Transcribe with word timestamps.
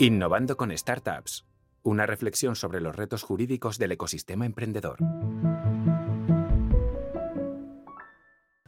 Innovando 0.00 0.56
con 0.56 0.70
Startups. 0.78 1.44
Una 1.82 2.06
reflexión 2.06 2.54
sobre 2.54 2.80
los 2.80 2.94
retos 2.94 3.24
jurídicos 3.24 3.78
del 3.78 3.90
ecosistema 3.90 4.46
emprendedor. 4.46 5.00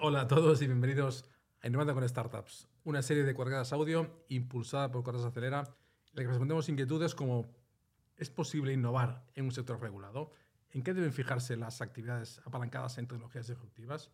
Hola 0.00 0.22
a 0.22 0.26
todos 0.26 0.60
y 0.60 0.66
bienvenidos 0.66 1.30
a 1.62 1.68
Innovando 1.68 1.94
con 1.94 2.08
Startups, 2.08 2.66
una 2.82 3.00
serie 3.02 3.22
de 3.22 3.32
cuargadas 3.32 3.72
audio 3.72 4.24
impulsada 4.26 4.90
por 4.90 5.04
Cuargadas 5.04 5.28
Acelera, 5.28 5.60
en 5.60 6.14
la 6.14 6.22
que 6.22 6.28
respondemos 6.30 6.68
inquietudes 6.68 7.14
como 7.14 7.46
¿es 8.16 8.28
posible 8.28 8.72
innovar 8.72 9.24
en 9.36 9.44
un 9.44 9.52
sector 9.52 9.80
regulado? 9.80 10.32
¿En 10.72 10.82
qué 10.82 10.94
deben 10.94 11.12
fijarse 11.12 11.56
las 11.56 11.80
actividades 11.80 12.40
apalancadas 12.44 12.98
en 12.98 13.06
tecnologías 13.06 13.46
disruptivas? 13.46 14.10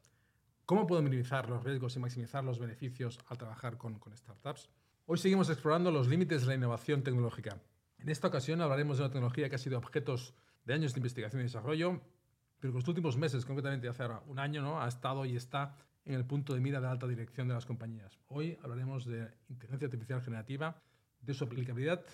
¿Cómo 0.66 0.86
puedo 0.86 1.00
minimizar 1.00 1.48
los 1.48 1.64
riesgos 1.64 1.96
y 1.96 1.98
maximizar 1.98 2.44
los 2.44 2.58
beneficios 2.58 3.18
al 3.28 3.38
trabajar 3.38 3.78
con, 3.78 3.98
con 3.98 4.14
startups? 4.14 4.68
Hoy 5.08 5.18
seguimos 5.18 5.48
explorando 5.50 5.92
los 5.92 6.08
límites 6.08 6.40
de 6.40 6.48
la 6.48 6.54
innovación 6.56 7.04
tecnológica. 7.04 7.62
En 8.00 8.08
esta 8.08 8.26
ocasión 8.26 8.60
hablaremos 8.60 8.98
de 8.98 9.04
una 9.04 9.12
tecnología 9.12 9.48
que 9.48 9.54
ha 9.54 9.58
sido 9.58 9.78
objeto 9.78 10.16
de 10.64 10.74
años 10.74 10.94
de 10.94 10.98
investigación 10.98 11.40
y 11.40 11.44
desarrollo, 11.44 12.00
pero 12.58 12.72
que 12.72 12.78
en 12.78 12.80
los 12.80 12.88
últimos 12.88 13.16
meses, 13.16 13.44
concretamente 13.44 13.86
hace 13.86 14.02
ahora 14.02 14.24
un 14.26 14.40
año, 14.40 14.62
¿no? 14.62 14.82
ha 14.82 14.88
estado 14.88 15.24
y 15.24 15.36
está 15.36 15.76
en 16.04 16.14
el 16.14 16.24
punto 16.24 16.54
de 16.54 16.60
mira 16.60 16.80
de 16.80 16.88
alta 16.88 17.06
dirección 17.06 17.46
de 17.46 17.54
las 17.54 17.66
compañías. 17.66 18.18
Hoy 18.26 18.58
hablaremos 18.64 19.04
de 19.06 19.30
inteligencia 19.48 19.86
artificial 19.86 20.22
generativa, 20.22 20.82
de 21.20 21.34
su 21.34 21.44
aplicabilidad, 21.44 22.04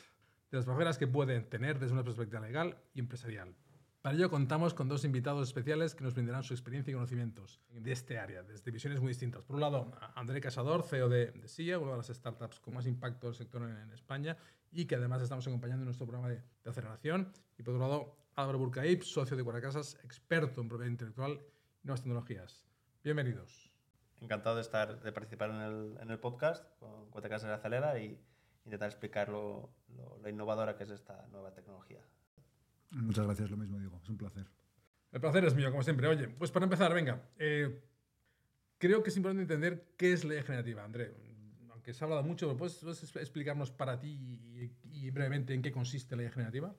de 0.50 0.56
las 0.58 0.66
barreras 0.66 0.98
que 0.98 1.06
puede 1.06 1.40
tener 1.40 1.78
desde 1.78 1.94
una 1.94 2.04
perspectiva 2.04 2.40
legal 2.42 2.76
y 2.92 3.00
empresarial. 3.00 3.54
Para 4.02 4.16
ello 4.16 4.30
contamos 4.30 4.74
con 4.74 4.88
dos 4.88 5.04
invitados 5.04 5.46
especiales 5.46 5.94
que 5.94 6.02
nos 6.02 6.14
brindarán 6.14 6.42
su 6.42 6.54
experiencia 6.54 6.90
y 6.90 6.94
conocimientos 6.94 7.60
de 7.70 7.92
este 7.92 8.18
área, 8.18 8.42
desde 8.42 8.72
visiones 8.72 8.98
muy 8.98 9.10
distintas. 9.10 9.44
Por 9.44 9.54
un 9.54 9.60
lado, 9.60 9.92
André 10.16 10.40
Casador, 10.40 10.82
CEO 10.82 11.08
de, 11.08 11.30
de 11.30 11.46
SIA, 11.46 11.78
una 11.78 11.92
de 11.92 11.98
las 11.98 12.08
startups 12.08 12.58
con 12.58 12.74
más 12.74 12.84
impacto 12.88 13.28
del 13.28 13.36
sector 13.36 13.62
en, 13.62 13.92
España 13.92 14.36
y 14.72 14.86
que 14.86 14.96
además 14.96 15.22
estamos 15.22 15.46
acompañando 15.46 15.82
en 15.82 15.84
nuestro 15.84 16.04
programa 16.04 16.30
de, 16.30 16.42
aceleración. 16.68 17.32
Y 17.56 17.62
por 17.62 17.74
otro 17.74 17.86
lado, 17.86 18.16
Álvaro 18.34 18.58
Burcaip, 18.58 19.02
socio 19.04 19.36
de 19.36 19.42
Guaracasas, 19.44 19.96
experto 20.02 20.60
en 20.60 20.68
propiedad 20.68 20.90
intelectual 20.90 21.40
y 21.84 21.86
nuevas 21.86 22.00
tecnologías. 22.00 22.66
Bienvenidos. 23.04 23.70
Encantado 24.20 24.56
de, 24.56 24.62
estar, 24.62 25.00
de 25.00 25.12
participar 25.12 25.50
en 25.50 25.60
el, 25.60 25.98
en 26.00 26.10
el 26.10 26.18
podcast 26.18 26.66
con 26.80 27.08
Guaracasas 27.12 27.50
de 27.50 27.54
Acelera 27.54 28.00
y 28.00 28.20
intentar 28.64 28.88
explicar 28.88 29.28
lo, 29.28 29.70
lo 30.20 30.28
innovadora 30.28 30.74
que 30.76 30.82
es 30.82 30.90
esta 30.90 31.24
nueva 31.28 31.54
tecnología. 31.54 32.04
Muchas 32.92 33.24
gracias, 33.24 33.50
lo 33.50 33.56
mismo 33.56 33.78
digo, 33.78 33.98
es 34.02 34.08
un 34.08 34.18
placer. 34.18 34.46
El 35.12 35.20
placer 35.20 35.44
es 35.44 35.54
mío, 35.54 35.70
como 35.70 35.82
siempre. 35.82 36.06
Oye, 36.08 36.28
pues 36.28 36.50
para 36.50 36.64
empezar, 36.64 36.92
venga, 36.94 37.22
eh, 37.38 37.82
creo 38.78 39.02
que 39.02 39.10
es 39.10 39.16
importante 39.16 39.42
entender 39.42 39.94
qué 39.96 40.12
es 40.12 40.24
la 40.24 40.34
IA 40.34 40.42
generativa, 40.42 40.84
André. 40.84 41.14
Aunque 41.70 41.92
se 41.92 42.02
ha 42.02 42.06
hablado 42.06 42.22
mucho, 42.22 42.56
¿puedes, 42.56 42.82
explicarnos 43.16 43.70
para 43.70 43.98
ti 43.98 44.70
y, 44.84 45.10
brevemente 45.10 45.52
en 45.54 45.62
qué 45.62 45.72
consiste 45.72 46.16
la 46.16 46.24
IA 46.24 46.30
generativa? 46.30 46.74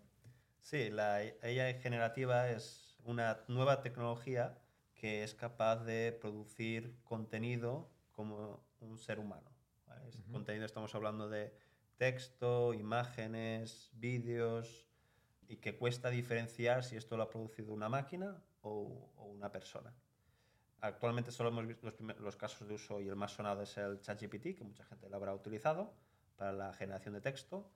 Sí, 0.60 0.90
la 0.90 1.24
IA 1.24 1.80
generativa 1.80 2.50
es 2.50 2.98
una 3.04 3.44
nueva 3.48 3.82
tecnología 3.82 4.58
que 4.96 5.24
es 5.24 5.36
capaz 5.36 5.84
de 5.84 6.18
producir 6.20 6.96
contenido 7.04 7.92
como 8.12 8.66
un 8.80 8.98
ser 8.98 9.20
humano. 9.20 9.52
Contenido, 10.32 10.66
estamos 10.66 10.94
hablando 10.96 11.30
de 11.30 11.54
texto, 11.98 12.74
imágenes, 12.74 13.92
vídeos, 13.94 14.88
y 15.48 15.58
que 15.58 15.78
cuesta 15.78 16.10
diferenciar 16.10 16.84
si 16.84 16.96
esto 16.96 17.18
lo 17.18 17.24
ha 17.24 17.30
producido 17.30 17.74
una 17.74 17.90
máquina 17.90 18.42
o, 18.62 19.12
una 19.18 19.52
persona. 19.52 19.94
Actualmente 20.82 21.32
solo 21.32 21.50
hemos 21.50 21.66
visto 21.66 21.88
los, 21.88 22.20
los, 22.20 22.36
casos 22.36 22.68
de 22.68 22.76
uso 22.76 23.02
y 23.02 23.08
el 23.08 23.16
más 23.16 23.32
sonado 23.32 23.62
es 23.64 23.78
el 23.78 24.02
ChatGPT, 24.02 24.56
que 24.58 24.64
mucha 24.64 24.84
gente 24.86 25.10
lo 25.10 25.16
habrá 25.16 25.34
utilizado 25.34 25.94
para 26.36 26.52
la 26.52 26.74
generación 26.74 27.14
de 27.14 27.22
texto, 27.22 27.72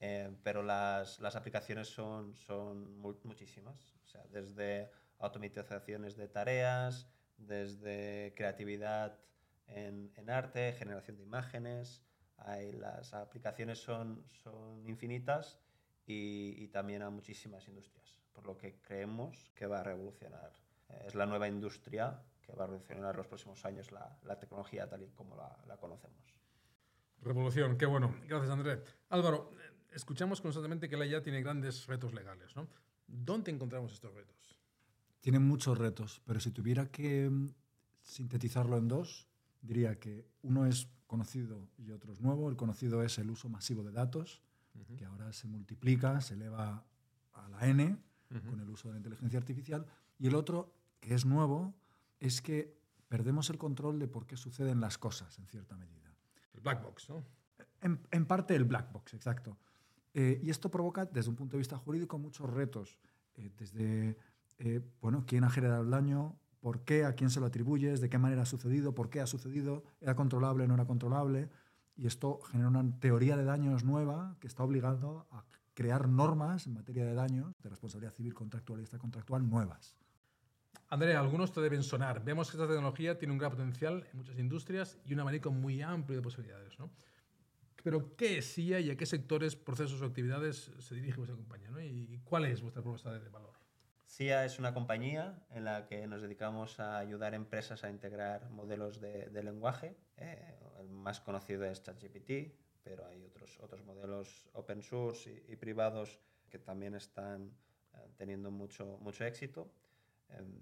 eh, 0.00 0.34
pero 0.42 0.62
las, 0.62 1.20
las, 1.20 1.36
aplicaciones 1.36 1.88
son, 1.88 2.34
son 2.34 2.98
muchísimas, 2.98 3.94
o 4.04 4.08
sea, 4.08 4.24
desde 4.30 4.90
automatizaciones 5.18 6.16
de 6.16 6.28
tareas, 6.28 7.08
desde 7.36 8.32
creatividad 8.36 9.18
en, 9.66 10.12
en 10.16 10.30
arte, 10.30 10.72
generación 10.72 11.16
de 11.16 11.24
imágenes, 11.24 12.02
hay, 12.38 12.72
las 12.72 13.14
aplicaciones 13.14 13.78
son, 13.78 14.24
son 14.42 14.86
infinitas 14.86 15.58
y, 16.06 16.68
también 16.68 17.02
a 17.02 17.10
muchísimas 17.10 17.66
industrias, 17.68 18.16
por 18.32 18.46
lo 18.46 18.56
que 18.56 18.78
creemos 18.80 19.50
que 19.54 19.66
va 19.66 19.80
a 19.80 19.82
revolucionar. 19.82 20.52
Eh, 20.88 21.04
es 21.08 21.14
la 21.14 21.26
nueva 21.26 21.48
industria 21.48 22.22
que 22.42 22.52
va 22.52 22.64
a 22.64 22.66
revolucionar 22.66 23.10
en 23.10 23.16
los 23.16 23.26
próximos 23.26 23.64
años 23.64 23.90
la, 23.90 24.16
la 24.22 24.38
tecnología 24.38 24.88
tal 24.88 25.02
y 25.02 25.08
como 25.08 25.36
la, 25.36 25.56
la, 25.66 25.76
conocemos. 25.76 26.38
Revolución, 27.22 27.76
qué 27.76 27.86
bueno. 27.86 28.14
Gracias, 28.28 28.50
André. 28.50 28.82
Álvaro, 29.08 29.50
escuchamos 29.92 30.40
constantemente 30.40 30.88
que 30.88 30.96
la 30.96 31.06
IA 31.06 31.22
tiene 31.22 31.42
grandes 31.42 31.86
retos 31.86 32.14
legales. 32.14 32.54
¿no? 32.54 32.68
¿Dónde 33.06 33.50
encontramos 33.50 33.92
estos 33.92 34.14
retos? 34.14 34.60
Tiene 35.20 35.40
muchos 35.40 35.76
retos, 35.76 36.22
pero 36.24 36.38
si 36.38 36.52
tuviera 36.52 36.86
que 36.86 37.28
mm, 37.28 37.48
sintetizarlo 38.02 38.76
en 38.76 38.86
dos, 38.86 39.26
diría 39.60 39.98
que 39.98 40.28
uno 40.42 40.66
es 40.66 40.88
conocido 41.08 41.68
y 41.76 41.90
otro 41.90 42.12
es 42.12 42.20
nuevo. 42.20 42.48
El 42.48 42.56
conocido 42.56 43.02
es 43.02 43.18
el 43.18 43.30
uso 43.30 43.48
masivo 43.48 43.82
de 43.82 43.90
datos 43.90 44.45
que 44.84 45.04
ahora 45.04 45.32
se 45.32 45.46
multiplica, 45.46 46.20
se 46.20 46.34
eleva 46.34 46.84
a 47.32 47.48
la 47.48 47.66
n 47.66 47.96
con 48.48 48.60
el 48.60 48.68
uso 48.68 48.88
de 48.88 48.94
la 48.94 48.98
inteligencia 48.98 49.38
artificial. 49.38 49.86
Y 50.18 50.26
el 50.26 50.34
otro, 50.34 50.72
que 51.00 51.14
es 51.14 51.24
nuevo, 51.24 51.74
es 52.20 52.42
que 52.42 52.76
perdemos 53.08 53.50
el 53.50 53.58
control 53.58 53.98
de 53.98 54.08
por 54.08 54.26
qué 54.26 54.36
suceden 54.36 54.80
las 54.80 54.98
cosas, 54.98 55.38
en 55.38 55.46
cierta 55.46 55.76
medida. 55.76 56.14
El 56.54 56.60
black 56.60 56.82
box, 56.82 57.08
¿no? 57.08 57.24
En, 57.82 58.26
parte 58.26 58.56
el 58.56 58.64
black 58.64 58.92
box, 58.92 59.14
exacto. 59.14 59.56
Eh, 60.14 60.40
y 60.42 60.50
esto 60.50 60.70
provoca, 60.70 61.04
desde 61.04 61.30
un 61.30 61.36
punto 61.36 61.56
de 61.56 61.58
vista 61.58 61.76
jurídico, 61.76 62.18
muchos 62.18 62.50
retos. 62.50 62.98
Eh, 63.36 63.50
desde, 63.56 64.16
eh, 64.58 64.80
bueno, 65.00 65.24
quién 65.26 65.44
ha 65.44 65.50
generado 65.50 65.82
el 65.82 65.90
daño, 65.90 66.36
por 66.60 66.80
qué, 66.80 67.04
a 67.04 67.14
quién 67.14 67.30
se 67.30 67.38
lo 67.38 67.46
atribuyes, 67.46 68.00
de 68.00 68.08
qué 68.08 68.18
manera 68.18 68.42
ha 68.42 68.46
sucedido, 68.46 68.94
por 68.94 69.08
qué 69.08 69.20
ha 69.20 69.26
sucedido, 69.26 69.84
era 70.00 70.16
controlable, 70.16 70.66
no 70.66 70.74
era 70.74 70.86
controlable. 70.86 71.48
Y 71.96 72.06
esto 72.06 72.40
genera 72.50 72.68
una 72.68 72.98
teoría 73.00 73.36
de 73.36 73.44
daños 73.44 73.84
nueva 73.84 74.36
que 74.40 74.46
está 74.46 74.62
obligado 74.62 75.26
a 75.30 75.44
crear 75.74 76.08
normas 76.08 76.66
en 76.66 76.74
materia 76.74 77.04
de 77.04 77.14
daños, 77.14 77.52
de 77.62 77.68
responsabilidad 77.68 78.12
civil 78.12 78.34
contractual 78.34 78.80
y 78.80 78.82
extracontractual 78.82 79.48
nuevas. 79.48 79.96
Andrea, 80.88 81.20
algunos 81.20 81.52
te 81.52 81.60
deben 81.60 81.82
sonar. 81.82 82.22
Vemos 82.22 82.50
que 82.50 82.56
esta 82.56 82.68
tecnología 82.68 83.18
tiene 83.18 83.32
un 83.32 83.38
gran 83.38 83.50
potencial 83.50 84.06
en 84.10 84.18
muchas 84.18 84.38
industrias 84.38 84.98
y 85.04 85.14
un 85.14 85.20
abanico 85.20 85.50
muy 85.50 85.82
amplio 85.82 86.18
de 86.18 86.22
posibilidades. 86.22 86.78
¿no? 86.78 86.90
Pero, 87.82 88.14
¿qué 88.16 88.38
es 88.38 88.58
IA 88.58 88.80
y 88.80 88.90
a 88.90 88.96
qué 88.96 89.06
sectores, 89.06 89.56
procesos 89.56 90.00
o 90.02 90.06
actividades 90.06 90.70
se 90.78 90.94
dirige 90.94 91.16
vuestra 91.16 91.36
compañía? 91.36 91.70
¿no? 91.70 91.80
¿Y 91.80 92.20
cuál 92.24 92.44
es 92.44 92.62
vuestra 92.62 92.82
propuesta 92.82 93.12
de 93.12 93.28
valor? 93.28 93.56
SIA 94.06 94.44
es 94.44 94.58
una 94.58 94.72
compañía 94.72 95.42
en 95.50 95.64
la 95.64 95.86
que 95.86 96.06
nos 96.06 96.22
dedicamos 96.22 96.78
a 96.80 96.98
ayudar 96.98 97.32
a 97.32 97.36
empresas 97.36 97.84
a 97.84 97.90
integrar 97.90 98.48
modelos 98.50 99.00
de, 99.00 99.42
lenguaje. 99.42 99.96
Eh, 100.16 100.54
el 100.86 100.92
más 100.92 101.20
conocido 101.20 101.64
es 101.64 101.82
ChatGPT, 101.82 102.54
pero 102.82 103.06
hay 103.06 103.24
otros, 103.24 103.58
otros 103.60 103.84
modelos 103.84 104.48
open 104.52 104.82
source 104.82 105.44
y, 105.48 105.56
privados 105.56 106.20
que 106.48 106.58
también 106.58 106.94
están 106.94 107.52
eh, 107.94 108.08
teniendo 108.16 108.50
mucho, 108.50 108.98
mucho 109.00 109.24
éxito. 109.24 109.72
Em, 110.28 110.60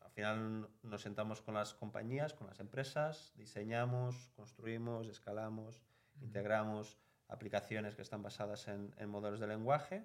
al 0.00 0.10
final 0.10 0.68
nos 0.82 1.02
sentamos 1.02 1.40
con 1.40 1.54
las 1.54 1.74
compañías, 1.74 2.34
con 2.34 2.46
las 2.48 2.58
empresas, 2.60 3.32
diseñamos, 3.36 4.30
construimos, 4.34 5.08
escalamos, 5.08 5.80
integramos 6.20 6.98
aplicaciones 7.28 7.94
que 7.94 8.02
están 8.02 8.22
basadas 8.22 8.66
en, 8.66 8.92
en 8.98 9.08
modelos 9.08 9.38
de 9.38 9.46
lenguaje 9.46 10.04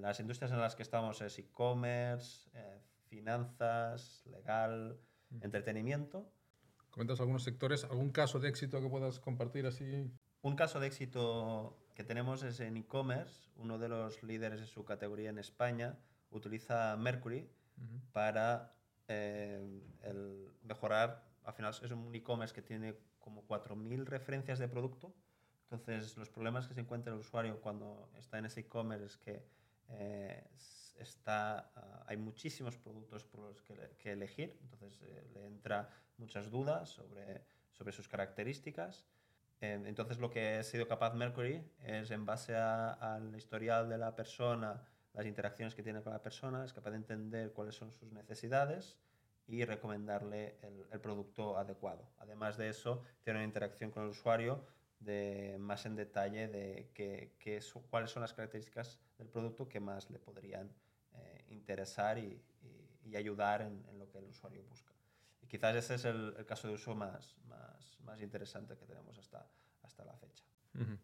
las 0.00 0.18
industrias 0.18 0.50
en 0.50 0.60
las 0.60 0.74
que 0.74 0.82
estamos 0.82 1.20
es 1.20 1.38
e-commerce, 1.38 2.50
eh, 2.54 2.80
finanzas, 3.06 4.24
legal, 4.26 4.98
entretenimiento. 5.40 6.28
¿Comentas 6.92 7.18
algunos 7.18 7.42
sectores? 7.42 7.82
¿Algún 7.82 8.10
caso 8.10 8.38
de 8.38 8.48
éxito 8.48 8.80
que 8.80 8.88
puedas 8.88 9.18
compartir 9.18 9.66
así? 9.66 10.08
Un 10.42 10.54
caso 10.54 10.78
de 10.78 10.86
éxito 10.86 11.76
que 11.96 12.04
tenemos 12.04 12.44
es 12.44 12.60
en 12.60 12.76
e-commerce. 12.76 13.50
Uno 13.56 13.78
de 13.78 13.88
los 13.88 14.22
líderes 14.22 14.60
de 14.60 14.66
su 14.66 14.84
categoría 14.84 15.30
en 15.30 15.38
España 15.38 15.98
utiliza 16.30 16.96
Mercury 16.96 17.50
para 18.12 18.76
eh, 19.08 19.60
mejorar. 20.62 21.24
Al 21.42 21.54
final 21.54 21.74
es 21.82 21.90
un 21.90 22.14
e-commerce 22.14 22.54
que 22.54 22.62
tiene 22.62 22.94
como 23.18 23.44
4.000 23.48 24.04
referencias 24.04 24.60
de 24.60 24.68
producto 24.68 25.12
entonces, 25.72 26.18
los 26.18 26.28
problemas 26.28 26.68
que 26.68 26.74
se 26.74 26.80
encuentra 26.80 27.14
el 27.14 27.18
usuario 27.18 27.58
cuando 27.62 28.10
está 28.18 28.38
en 28.38 28.44
ese 28.44 28.60
e-commerce 28.60 29.06
es 29.06 29.16
que 29.16 29.42
eh, 29.88 30.44
está, 31.02 31.70
ah, 31.74 32.04
hay 32.06 32.16
muchísimos 32.16 32.76
productos 32.76 33.24
por 33.24 33.40
los 33.40 33.62
que, 33.62 34.12
elegir, 34.12 34.58
entonces 34.62 35.00
eh, 35.02 35.28
le 35.34 35.46
entra 35.46 35.88
muchas 36.18 36.50
dudas 36.50 36.88
sobre, 36.88 37.44
sobre 37.72 37.92
sus 37.92 38.08
características. 38.08 39.06
Eh, 39.60 39.80
entonces, 39.86 40.18
lo 40.18 40.30
que 40.30 40.56
ha 40.56 40.62
sido 40.62 40.88
capaz 40.88 41.14
Mercury 41.14 41.62
es, 41.80 42.10
en 42.10 42.26
base 42.26 42.56
al 42.56 43.34
historial 43.36 43.88
de 43.88 43.98
la 43.98 44.14
persona, 44.16 44.82
las 45.12 45.26
interacciones 45.26 45.74
que 45.74 45.82
tiene 45.82 46.02
con 46.02 46.12
la 46.12 46.22
persona, 46.22 46.64
es 46.64 46.72
capaz 46.72 46.90
de 46.90 46.96
entender 46.96 47.52
cuáles 47.52 47.74
son 47.74 47.92
sus 47.92 48.12
necesidades 48.12 48.98
y 49.46 49.64
recomendarle 49.64 50.56
el, 50.62 50.86
el 50.90 51.00
producto 51.00 51.58
adecuado. 51.58 52.08
Además 52.18 52.56
de 52.56 52.68
eso, 52.68 53.02
tiene 53.22 53.40
una 53.40 53.46
interacción 53.46 53.90
con 53.90 54.04
el 54.04 54.10
usuario 54.10 54.64
de 55.00 55.56
más 55.58 55.84
en 55.84 55.96
detalle 55.96 56.48
de 56.48 56.90
qué, 56.94 57.34
qué 57.38 57.60
so- 57.60 57.82
cuáles 57.90 58.10
son 58.10 58.22
las 58.22 58.32
características 58.32 59.00
del 59.18 59.28
producto 59.28 59.68
que 59.68 59.80
más 59.80 60.10
le 60.10 60.18
podrían 60.18 60.72
interesar 61.52 62.18
y, 62.18 62.42
y- 62.62 63.08
y 63.10 63.16
ayudar 63.16 63.62
en, 63.62 63.84
en 63.88 63.98
lo 63.98 64.08
que 64.08 64.18
el 64.18 64.24
usuario 64.24 64.62
busca. 64.64 64.92
Y 65.42 65.46
quizás 65.46 65.74
ese 65.76 65.94
es 65.96 66.04
el, 66.04 66.34
el 66.38 66.46
caso 66.46 66.68
de 66.68 66.74
uso 66.74 66.94
más, 66.94 67.36
más, 67.48 67.98
más 68.04 68.20
interesante 68.20 68.76
que 68.76 68.86
tenemos 68.86 69.18
hasta, 69.18 69.46
hasta 69.82 70.04
la 70.04 70.14
fecha. 70.16 70.44
Ujú. 70.74 70.96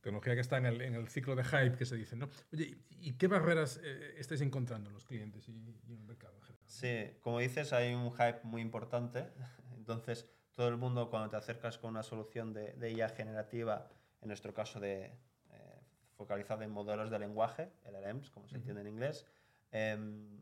Tecnología 0.00 0.34
que 0.34 0.40
está 0.40 0.58
en 0.58 0.66
el, 0.66 0.80
en 0.82 0.94
el 0.94 1.08
ciclo 1.08 1.34
de 1.34 1.44
hype 1.44 1.76
que 1.76 1.86
se 1.86 1.96
dice, 1.96 2.14
¿no? 2.16 2.28
Oye, 2.52 2.76
¿y 2.90 2.94
y 3.08 3.12
qué 3.18 3.26
barreras 3.26 3.80
eh, 3.82 4.14
estáis 4.18 4.40
encontrando 4.40 4.88
en 4.88 4.94
los 4.94 5.04
clientes 5.04 5.46
y, 5.48 5.52
en 5.52 5.92
el 5.92 6.04
mercado 6.04 6.34
en 6.36 6.42
general? 6.42 6.64
Sí, 6.66 7.18
como 7.20 7.38
dices, 7.38 7.72
hay 7.72 7.94
un 7.94 8.10
hype 8.12 8.40
muy 8.42 8.60
importante. 8.62 9.30
Entonces, 9.76 10.26
todo 10.54 10.68
el 10.68 10.76
mundo 10.76 11.10
cuando 11.10 11.28
te 11.28 11.36
acercas 11.36 11.78
con 11.78 11.90
una 11.90 12.02
solución 12.02 12.52
de, 12.52 12.72
de 12.74 12.92
IA 12.92 13.08
generativa, 13.10 13.90
en 14.20 14.28
nuestro 14.28 14.52
caso 14.54 14.80
de 14.80 15.04
eh, 15.50 15.80
focalizada 16.16 16.64
en 16.64 16.70
modelos 16.70 17.10
de 17.10 17.18
lenguaje, 17.18 17.70
LLMs, 17.84 18.30
como 18.30 18.48
se 18.48 18.56
entiende 18.56 18.80
en 18.82 18.88
inglés, 18.88 19.26
em, 19.74 20.40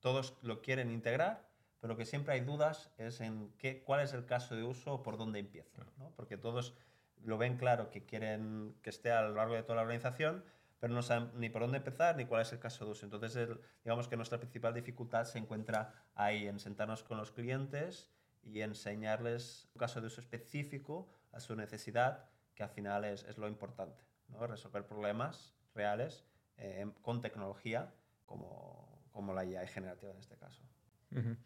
todos 0.00 0.38
lo 0.42 0.62
quieren 0.62 0.90
integrar, 0.90 1.46
pero 1.80 1.96
que 1.96 2.06
siempre 2.06 2.32
hay 2.34 2.40
dudas 2.40 2.92
es 2.96 3.20
en 3.20 3.52
qué, 3.58 3.82
cuál 3.82 4.00
es 4.00 4.14
el 4.14 4.24
caso 4.24 4.56
de 4.56 4.62
uso 4.64 4.94
o 4.94 5.02
por 5.02 5.18
dónde 5.18 5.38
empieza, 5.38 5.84
¿no? 5.98 6.12
Porque 6.16 6.38
todos 6.38 6.74
lo 7.22 7.36
ven 7.36 7.58
claro 7.58 7.90
que 7.90 8.06
quieren 8.06 8.74
que 8.82 8.88
esté 8.88 9.12
a 9.12 9.20
lo 9.22 9.34
largo 9.34 9.54
de 9.54 9.62
toda 9.62 9.76
la 9.76 9.82
organización, 9.82 10.42
pero 10.78 10.94
no 10.94 11.02
saben 11.02 11.30
ni 11.34 11.50
por 11.50 11.60
dónde 11.60 11.76
empezar 11.76 12.16
ni 12.16 12.24
cuál 12.24 12.40
es 12.40 12.52
el 12.52 12.58
caso 12.58 12.86
de 12.86 12.92
uso. 12.92 13.04
Entonces, 13.04 13.36
el- 13.36 13.60
digamos 13.84 14.08
que 14.08 14.16
nuestra 14.16 14.38
principal 14.38 14.72
dificultad 14.72 15.26
se 15.26 15.38
encuentra 15.38 16.06
ahí, 16.14 16.48
en 16.48 16.58
sentarnos 16.58 17.02
con 17.02 17.18
los 17.18 17.30
clientes 17.32 18.10
y 18.42 18.62
enseñarles 18.62 19.68
un 19.74 19.78
caso 19.78 20.00
de 20.00 20.06
uso 20.06 20.22
específico 20.22 21.10
a 21.32 21.40
su 21.40 21.54
necesidad, 21.54 22.30
que 22.54 22.62
al 22.62 22.70
final 22.70 23.04
es, 23.04 23.24
es 23.24 23.36
lo 23.36 23.46
importante, 23.46 24.02
¿no? 24.28 24.46
resolver 24.46 24.86
problemas 24.86 25.54
reales 25.74 26.24
eh, 26.56 26.90
con 27.02 27.20
tecnología 27.20 27.92
como, 28.30 29.02
como 29.10 29.34
la 29.34 29.44
IA 29.44 29.66
generativa 29.66 30.12
en 30.12 30.18
este 30.20 30.36
caso. 30.36 30.62
Ujú. 31.10 31.36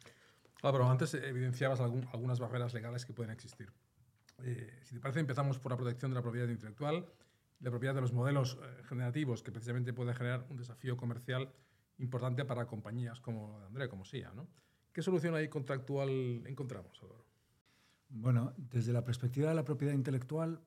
Claro, 0.61 0.77
pero 0.77 0.91
antes 0.91 1.15
evidenciabas 1.15 1.81
algún- 1.81 2.07
algunas 2.13 2.39
barreras 2.39 2.75
legales 2.75 3.07
que 3.07 3.15
pueden 3.15 3.33
existir. 3.33 3.73
Eh, 4.43 4.81
si 4.83 4.95
te 4.95 5.01
parece, 5.01 5.21
empezamos 5.21 5.59
por 5.59 5.73
la 5.73 5.79
protección 5.79 6.11
de 6.11 6.17
la 6.17 6.23
propiedad 6.23 6.47
intelectual, 6.49 7.07
la 7.61 7.71
propiedad 7.71 7.95
de 7.95 8.03
los 8.03 8.13
modelos 8.13 8.59
eh, 8.63 8.83
generativos, 8.85 9.43
que 9.43 9.51
precisamente 9.51 9.95
puede 9.95 10.13
generar 10.13 10.47
un 10.51 10.59
desafío 10.59 10.95
comercial 10.99 11.51
importante 11.97 12.45
para 12.45 12.67
compañías 12.67 13.19
como 13.21 13.59
André, 13.65 13.89
como 13.89 14.05
SIA. 14.05 14.33
¿no? 14.35 14.47
¿Qué 14.93 15.01
solución 15.01 15.35
ahí 15.35 15.49
contractual 15.49 16.43
encontramos, 16.47 17.01
Álvaro? 17.03 17.25
Bueno, 18.11 18.53
desde 18.59 18.93
la 18.93 19.05
perspectiva 19.05 19.49
de 19.49 19.55
la 19.55 19.65
propiedad 19.65 19.95
intelectual, 19.95 20.61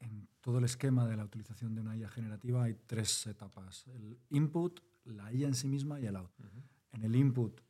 en 0.00 0.28
todo 0.40 0.58
el 0.58 0.64
esquema 0.64 1.08
de 1.08 1.16
la 1.16 1.24
utilización 1.24 1.74
de 1.74 1.80
una 1.80 1.96
IA 1.96 2.08
generativa 2.08 2.62
hay 2.62 2.74
tres 2.86 3.26
etapas. 3.26 3.86
El 3.88 4.20
input, 4.30 4.80
la 5.08 5.32
IA 5.32 5.48
en 5.48 5.54
sí 5.54 5.68
misma 5.68 6.00
y 6.00 6.06
el 6.06 6.16
output. 6.16 6.46
En 6.92 7.02
el 7.02 7.14
input 7.14 7.60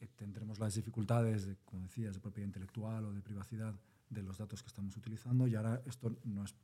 eh, 0.00 0.08
tendremos 0.16 0.58
las 0.58 0.74
dificultades, 0.74 1.46
de, 1.46 1.56
como 1.64 1.82
decías, 1.82 2.14
de 2.14 2.20
propiedad 2.20 2.46
intelectual 2.46 3.04
o 3.06 3.12
de 3.12 3.22
privacidad 3.22 3.74
de 4.08 4.22
los 4.22 4.38
datos 4.38 4.62
que 4.62 4.68
estamos 4.68 4.96
utilizando 4.96 5.46
y 5.46 5.54
ahora 5.54 5.82
esto 5.84 6.16
no 6.24 6.44
es 6.44 6.54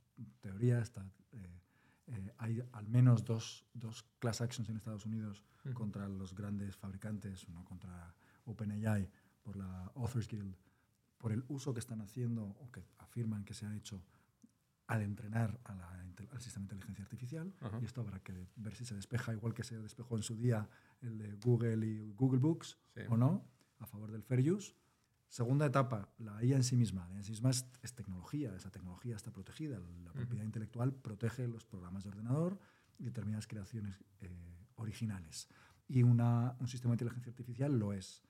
teoría, 0.41 0.79
está, 0.79 1.05
eh, 1.31 1.61
eh, 2.07 2.33
hay 2.37 2.63
al 2.71 2.87
menos 2.87 3.23
dos, 3.23 3.65
dos 3.73 4.03
class 4.19 4.41
actions 4.41 4.69
en 4.69 4.77
Estados 4.77 5.05
Unidos 5.05 5.43
contra 5.73 6.07
los 6.07 6.33
grandes 6.33 6.75
fabricantes, 6.75 7.43
uno 7.47 7.63
contra 7.65 8.15
OpenAI 8.45 9.09
por 9.43 9.57
la 9.57 9.91
Authors 9.95 10.27
Guild, 10.27 10.55
por 11.17 11.31
el 11.31 11.43
uso 11.47 11.73
que 11.73 11.79
están 11.79 12.01
haciendo 12.01 12.43
o 12.43 12.71
que 12.71 12.83
afirman 12.99 13.43
que 13.43 13.53
se 13.53 13.65
han 13.65 13.75
hecho 13.75 14.03
al 14.87 15.01
entrenar 15.01 15.59
a 15.63 15.73
la 15.75 15.91
al 16.31 16.41
sistema 16.41 16.65
de 16.67 16.73
inteligencia 16.75 17.03
artificial. 17.03 17.53
Ajá. 17.61 17.79
Y 17.81 17.85
esto 17.85 18.01
habrá 18.01 18.19
que 18.19 18.47
ver 18.57 18.75
si 18.75 18.83
se 18.83 18.93
despeja, 18.95 19.31
igual 19.33 19.53
que 19.53 19.63
se 19.63 19.77
despejó 19.79 20.17
en 20.17 20.23
su 20.23 20.35
día 20.35 20.67
el 21.01 21.17
de 21.17 21.33
Google 21.35 21.85
y 21.85 22.11
Google 22.13 22.39
Books, 22.39 22.77
Sí. 22.93 23.01
o 23.09 23.15
no, 23.15 23.47
a 23.79 23.85
favor 23.85 24.11
del 24.11 24.23
fair 24.23 24.51
use. 24.51 24.73
Segunda 25.29 25.65
etapa, 25.65 26.09
la 26.17 26.43
IA 26.43 26.57
en 26.57 26.63
sí 26.63 26.75
misma. 26.75 27.07
La 27.07 27.13
IA 27.13 27.17
en 27.19 27.23
sí 27.23 27.31
misma 27.31 27.51
es, 27.51 27.65
es 27.83 27.93
tecnología, 27.93 28.53
esa 28.55 28.69
tecnología 28.71 29.15
está 29.15 29.31
protegida. 29.31 29.79
La 29.79 30.11
propiedad 30.13 30.43
intelectual 30.43 30.93
protege 30.93 31.47
los 31.47 31.65
programas 31.65 32.03
de 32.03 32.09
ordenador 32.09 32.59
y 32.97 33.03
determinadas 33.03 33.47
creaciones 33.47 34.03
eh, 34.21 34.65
originales. 34.75 35.47
Y 35.87 36.03
una- 36.03 36.55
un 36.59 36.67
sistema 36.67 36.91
de 36.91 36.95
inteligencia 36.95 37.29
artificial 37.31 37.77
lo 37.79 37.93
es. 37.93 38.23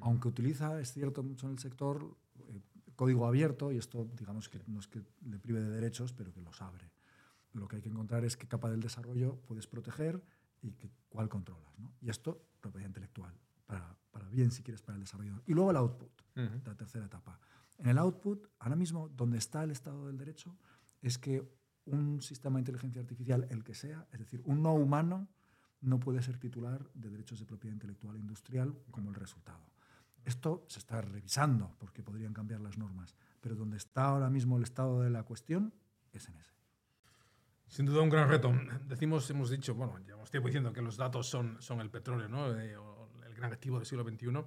Aunque 0.00 0.28
utiliza, 0.28 0.78
es 0.80 0.92
cierto, 0.92 1.22
mucho 1.22 1.46
en 1.46 1.52
el 1.52 1.58
sector 1.58 2.16
eh, 2.40 2.60
código 2.98 3.28
abierto, 3.28 3.70
y 3.70 3.78
esto 3.78 4.10
digamos 4.18 4.48
que 4.48 4.60
no 4.66 4.80
es 4.80 4.88
que 4.88 5.00
le 5.24 5.38
prive 5.38 5.60
de 5.60 5.70
derechos, 5.70 6.12
pero 6.12 6.32
que 6.32 6.40
los 6.40 6.60
abre. 6.60 6.90
Lo 7.52 7.68
que 7.68 7.76
hay 7.76 7.82
que 7.82 7.88
encontrar 7.88 8.24
es 8.24 8.36
qué 8.36 8.48
capa 8.48 8.68
del 8.68 8.80
desarrollo 8.80 9.36
puedes 9.46 9.68
proteger 9.68 10.20
y 10.62 10.72
que, 10.72 10.90
cuál 11.08 11.28
controlas. 11.28 11.78
¿no? 11.78 11.92
Y 12.00 12.10
esto, 12.10 12.44
propiedad 12.60 12.88
intelectual, 12.88 13.32
para, 13.66 13.96
para 14.10 14.28
bien 14.28 14.50
si 14.50 14.64
quieres 14.64 14.82
para 14.82 14.96
el 14.96 15.02
desarrollador. 15.02 15.44
Y 15.46 15.54
luego 15.54 15.70
el 15.70 15.76
output, 15.76 16.10
Ujú. 16.36 16.60
la 16.66 16.74
tercera 16.74 17.04
etapa. 17.04 17.38
En 17.78 17.86
el 17.86 17.98
output, 17.98 18.48
ahora 18.58 18.74
mismo, 18.74 19.08
donde 19.10 19.38
está 19.38 19.62
el 19.62 19.70
Estado 19.70 20.08
del 20.08 20.18
Derecho, 20.18 20.58
es 21.00 21.18
que 21.18 21.48
un 21.84 22.20
sistema 22.20 22.56
de 22.56 22.62
inteligencia 22.62 23.00
artificial, 23.00 23.46
el 23.48 23.62
que 23.62 23.74
sea, 23.74 24.08
es 24.10 24.18
decir, 24.18 24.42
un 24.44 24.60
no 24.60 24.74
humano, 24.74 25.28
no 25.80 26.00
puede 26.00 26.20
ser 26.20 26.36
titular 26.36 26.90
de 26.94 27.10
derechos 27.10 27.38
de 27.38 27.46
propiedad 27.46 27.74
intelectual 27.74 28.16
e 28.16 28.18
industrial 28.18 28.76
como 28.90 29.10
el 29.10 29.14
resultado. 29.14 29.62
Esto 30.28 30.66
se 30.68 30.78
está 30.78 31.00
revisando 31.00 31.74
porque 31.78 32.02
podrían 32.02 32.34
cambiar 32.34 32.60
las 32.60 32.76
normas, 32.76 33.16
pero 33.40 33.54
donde 33.54 33.78
está 33.78 34.04
ahora 34.04 34.28
mismo 34.28 34.58
el 34.58 34.62
estado 34.62 35.00
de 35.00 35.08
la 35.08 35.22
cuestión 35.22 35.72
es 36.12 36.28
en 36.28 36.36
ese. 36.36 36.52
Sin 37.66 37.86
duda 37.86 38.02
un 38.02 38.10
gran 38.10 38.28
reto. 38.28 38.52
Decimos, 38.86 39.30
hemos 39.30 39.48
dicho, 39.48 39.74
bueno, 39.74 39.98
llevamos 40.00 40.30
tiempo 40.30 40.48
diciendo 40.48 40.70
que 40.70 40.82
los 40.82 40.98
datos 40.98 41.26
son, 41.26 41.80
el 41.80 41.88
petróleo, 41.88 42.28
¿no? 42.28 42.54
Eh, 42.60 42.76
el 43.26 43.34
gran 43.34 43.54
activo 43.54 43.78
del 43.78 43.86
siglo 43.86 44.04
XXI 44.04 44.44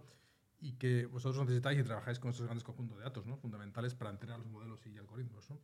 y 0.59 0.73
que 0.73 1.07
vosotros 1.07 1.45
necesitáis 1.45 1.79
y 1.79 1.83
trabajáis 1.83 2.19
con 2.19 2.29
estos 2.29 2.45
grandes 2.45 2.63
conjuntos 2.63 2.99
de 2.99 3.03
datos, 3.05 3.25
¿no? 3.25 3.37
Fundamentales 3.37 3.95
para 3.95 4.11
entrenar 4.11 4.37
los 4.37 4.49
modelos 4.49 4.85
y 4.85 4.95
algoritmos, 4.99 5.49
¿no? 5.49 5.59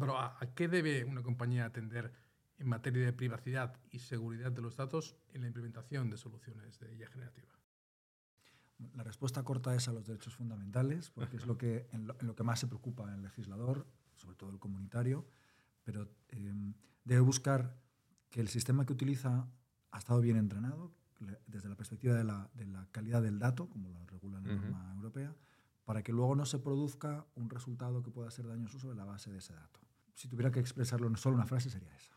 Pero 0.00 0.18
¿a, 0.18 0.36
a 0.40 0.54
qué 0.56 0.66
debe 0.66 1.04
una 1.04 1.22
compañía 1.22 1.66
atender 1.66 2.12
en 2.58 2.68
materia 2.68 3.06
de 3.06 3.12
privacidad 3.12 3.78
y 3.92 4.00
seguridad 4.00 4.50
de 4.50 4.62
los 4.62 4.76
datos 4.76 5.14
en 5.34 5.42
la 5.42 5.46
implementación 5.46 6.10
de 6.10 6.16
soluciones 6.16 6.80
de 6.80 6.96
IA 6.96 7.08
generativa? 7.10 7.55
La 8.94 9.02
respuesta 9.02 9.42
corta 9.42 9.74
es 9.74 9.88
a 9.88 9.92
los 9.92 10.06
derechos 10.06 10.34
fundamentales, 10.34 11.10
porque 11.10 11.36
es 11.36 11.46
lo 11.46 11.56
que, 11.56 11.88
en, 11.92 12.06
lo, 12.06 12.16
en 12.20 12.26
lo 12.26 12.34
que 12.34 12.42
más 12.42 12.60
se 12.60 12.66
preocupa 12.66 13.12
el 13.14 13.22
legislador, 13.22 13.86
sobre 14.16 14.36
todo 14.36 14.50
el 14.50 14.58
comunitario, 14.58 15.26
pero 15.82 16.08
eh, 16.28 16.74
debe 17.04 17.20
buscar 17.20 17.76
que 18.28 18.40
el 18.40 18.48
sistema 18.48 18.84
que 18.84 18.92
utiliza 18.92 19.48
ha 19.92 19.98
estado 19.98 20.20
bien 20.20 20.36
entrenado 20.36 20.92
desde 21.46 21.68
la 21.68 21.76
perspectiva 21.76 22.14
de 22.14 22.24
la, 22.24 22.50
de 22.54 22.66
la 22.66 22.86
calidad 22.92 23.22
del 23.22 23.38
dato, 23.38 23.68
como 23.70 23.88
lo 23.88 24.04
regula 24.04 24.40
la 24.40 24.52
norma 24.54 24.92
europea, 24.94 25.34
para 25.84 26.02
que 26.02 26.12
luego 26.12 26.34
no 26.34 26.44
se 26.44 26.58
produzca 26.58 27.26
un 27.36 27.48
resultado 27.48 28.02
que 28.02 28.10
pueda 28.10 28.30
ser 28.30 28.46
dañoso 28.46 28.78
sobre 28.78 28.96
la 28.96 29.04
base 29.04 29.30
de 29.30 29.38
ese 29.38 29.54
dato. 29.54 29.80
Si 30.12 30.28
tuviera 30.28 30.50
que 30.50 30.60
expresarlo 30.60 31.06
en 31.06 31.16
solo 31.16 31.36
una 31.36 31.46
frase 31.46 31.70
sería 31.70 31.94
esa. 31.94 32.12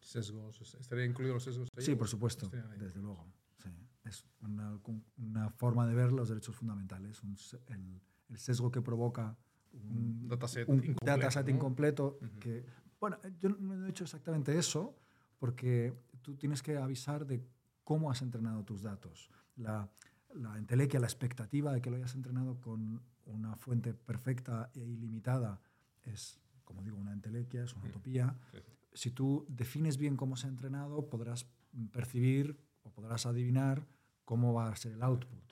Sesgos, 0.00 0.60
¿estaría 0.74 1.04
incluido 1.04 1.34
los 1.34 1.44
sesgos? 1.44 1.68
ahí 1.76 1.84
Sí, 1.84 1.94
por 1.94 2.08
supuesto, 2.08 2.50
desde 2.50 3.00
luego. 3.00 3.26
sí. 3.62 3.70
Es 4.08 4.24
una, 4.40 4.78
una 5.18 5.50
forma 5.50 5.86
de 5.86 5.94
ver 5.94 6.12
los 6.12 6.28
derechos 6.28 6.56
fundamentales, 6.56 7.22
un 7.22 7.36
el, 7.68 8.00
el 8.30 8.38
sesgo 8.38 8.70
que 8.70 8.80
provoca 8.80 9.36
un, 9.72 10.28
dataset 10.28 10.68
un 10.68 10.76
incompleto, 10.76 11.04
dataset 11.04 11.46
¿no? 11.46 11.54
incompleto. 11.54 12.18
Ujú. 12.22 12.38
que, 12.38 12.64
bueno, 13.00 13.18
yo 13.38 13.50
no 13.50 13.86
he 13.86 13.90
hecho 13.90 14.04
exactamente 14.04 14.58
eso, 14.58 14.96
porque 15.38 15.94
tú 16.22 16.36
tienes 16.36 16.62
que 16.62 16.76
avisar 16.76 17.26
de 17.26 17.44
cómo 17.84 18.10
has 18.10 18.22
entrenado 18.22 18.64
tus 18.64 18.82
datos. 18.82 19.30
La, 19.56 19.88
la 20.34 20.58
entelequia, 20.58 21.00
la 21.00 21.06
expectativa 21.06 21.72
de 21.72 21.80
que 21.80 21.90
lo 21.90 21.96
hayas 21.96 22.14
entrenado 22.14 22.60
con 22.60 23.02
una 23.26 23.56
fuente 23.56 23.94
perfecta 23.94 24.70
e 24.74 24.80
ilimitada 24.80 25.60
es, 26.04 26.40
como 26.64 26.82
digo, 26.82 26.96
una 26.96 27.12
entelequia, 27.12 27.64
es 27.64 27.74
una 27.74 27.86
utopía 27.86 28.36
sí. 28.52 28.58
si 28.92 29.10
tú 29.10 29.46
defines 29.48 29.96
bien 29.96 30.16
cómo 30.16 30.36
se 30.36 30.46
ha 30.46 30.50
entrenado, 30.50 31.08
podrás 31.08 31.46
percibir 31.92 32.58
o 32.82 32.90
podrás 32.90 33.26
adivinar 33.26 33.86
cómo 34.28 34.52
va 34.52 34.68
a 34.68 34.76
ser 34.76 34.92
el 34.92 35.02
output. 35.02 35.42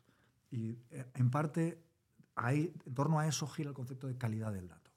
Y 0.50 0.78
eh, 0.90 1.06
en 1.14 1.30
parte, 1.30 1.82
ahí, 2.34 2.74
en 2.84 2.94
torno 2.94 3.18
a 3.18 3.26
eso 3.26 3.46
gira 3.46 3.70
el 3.70 3.74
concepto 3.74 4.06
de 4.06 4.18
calidad 4.18 4.52
del 4.52 4.68
dato. 4.68 4.90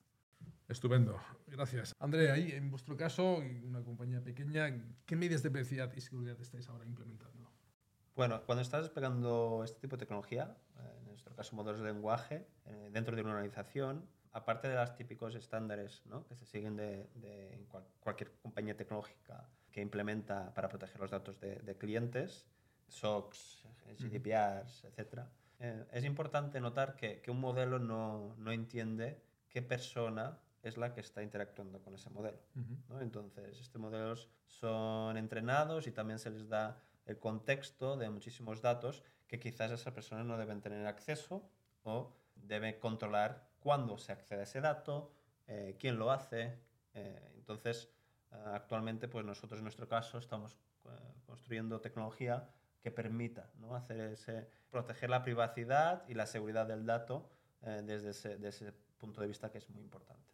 Estupendo, 0.67 1.17
gracias. 1.47 1.95
André, 1.97 2.29
ahí 2.29 2.51
en 2.51 2.69
vuestro 2.71 2.97
caso, 2.97 3.37
una 3.63 3.81
compañía 3.81 4.21
pequeña, 4.21 4.65
¿qué 5.05 5.15
medidas 5.15 5.43
de 5.43 5.49
privacidad 5.49 5.93
y 5.95 6.01
seguridad 6.01 6.37
estáis 6.41 6.67
ahora 6.67 6.85
implementando? 6.85 7.49
Bueno, 8.17 8.41
cuando 8.45 8.63
estás 8.63 8.81
desplegando 8.83 9.61
este 9.63 9.79
tipo 9.79 9.95
de 9.95 10.01
tecnología, 10.01 10.57
en 10.99 11.05
nuestro 11.05 11.33
caso 11.33 11.55
modelos 11.55 11.79
de 11.79 11.85
lenguaje, 11.93 12.49
eh, 12.65 12.89
dentro 12.91 13.15
de 13.15 13.21
una 13.21 13.31
organización, 13.31 14.05
aparte 14.33 14.67
de 14.67 14.75
los 14.75 14.93
típicos 14.97 15.35
estándares 15.35 16.05
¿no? 16.05 16.25
que 16.27 16.35
se 16.35 16.45
siguen 16.45 16.75
de, 16.75 17.09
de 17.15 17.65
cual- 17.69 17.87
cualquier 18.01 18.33
compañía 18.41 18.75
tecnológica 18.75 19.49
que 19.71 19.79
implementa 19.81 20.53
para 20.53 20.67
proteger 20.67 20.99
los 20.99 21.11
datos 21.11 21.39
de, 21.39 21.55
de 21.55 21.77
clientes, 21.77 22.45
SOX, 22.89 23.63
GDPRs, 23.97 24.85
etc., 24.85 25.23
eh, 25.61 25.85
es 25.91 26.05
importante 26.05 26.61
notar 26.61 26.95
que, 26.95 27.21
que 27.21 27.31
un 27.31 27.39
modelo 27.39 27.79
no, 27.79 28.35
no 28.37 28.51
entiende 28.51 29.21
qué 29.49 29.61
persona 29.61 30.39
es 30.63 30.77
la 30.77 30.93
que 30.93 31.01
está 31.01 31.21
interactuando 31.21 31.81
con 31.81 31.95
ese 31.95 32.09
modelo. 32.09 32.39
Ujú. 32.55 32.77
¿no? 32.89 33.01
Entonces, 33.01 33.59
estos 33.59 33.81
modelos 33.81 34.29
son 34.45 35.17
entrenados 35.17 35.87
y 35.87 35.91
también 35.91 36.19
se 36.19 36.29
les 36.29 36.47
da 36.47 36.81
el 37.05 37.19
contexto 37.19 37.97
de 37.97 38.09
muchísimos 38.09 38.61
datos 38.61 39.03
que 39.27 39.39
quizás 39.39 39.71
esas 39.71 39.93
personas 39.93 40.25
no 40.25 40.37
deben 40.37 40.61
tener 40.61 40.85
acceso 40.87 41.49
o 41.83 42.13
deben 42.35 42.79
controlar 42.79 43.49
cuándo 43.59 43.97
se 43.97 44.11
accede 44.11 44.41
a 44.41 44.43
ese 44.43 44.61
dato, 44.61 45.11
eh, 45.47 45.75
quién 45.79 45.97
lo 45.97 46.11
hace. 46.11 46.57
eh, 46.93 47.31
entonces, 47.35 47.89
actualmente, 48.31 49.07
pues 49.07 49.25
nosotros 49.25 49.59
en 49.59 49.63
nuestro 49.63 49.87
caso 49.87 50.17
estamos 50.17 50.55
eh, 50.85 50.89
construyendo 51.25 51.81
tecnología 51.81 52.47
que 52.81 52.91
permita 52.91 53.49
¿no? 53.59 53.75
hacer 53.75 53.99
ese, 54.13 54.47
proteger 54.69 55.09
la 55.09 55.23
privacidad 55.23 56.03
y 56.07 56.13
la 56.13 56.25
seguridad 56.25 56.65
del 56.67 56.85
dato 56.85 57.29
eh, 57.61 57.81
desde 57.85 58.11
ese, 58.11 58.29
desde 58.37 58.67
ese 58.67 58.73
punto 58.97 59.21
de 59.21 59.27
vista 59.27 59.51
que 59.51 59.57
es 59.57 59.69
muy 59.69 59.81
importante. 59.81 60.31